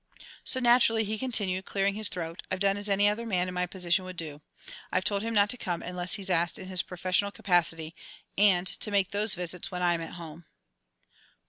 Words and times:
"So, 0.43 0.59
naturally," 0.59 1.03
he 1.03 1.19
continued, 1.19 1.65
clearing 1.65 1.93
his 1.93 2.07
throat, 2.09 2.41
"I've 2.49 2.59
done 2.59 2.75
as 2.75 2.89
any 2.89 3.07
other 3.07 3.23
man 3.23 3.47
in 3.47 3.53
my 3.53 3.67
position 3.67 4.03
would 4.03 4.17
do. 4.17 4.41
I've 4.91 5.03
told 5.03 5.21
him 5.21 5.35
not 5.35 5.51
to 5.51 5.57
come 5.57 5.83
unless 5.83 6.13
he's 6.15 6.27
asked 6.31 6.57
in 6.57 6.69
his 6.69 6.81
professional 6.81 7.29
capacity, 7.29 7.93
and 8.35 8.65
to 8.65 8.89
make 8.89 9.11
those 9.11 9.35
visits 9.35 9.69
when 9.69 9.83
I'm 9.83 10.01
at 10.01 10.13
home." 10.15 10.45